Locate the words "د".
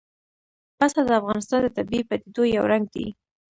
1.05-1.09, 1.63-1.67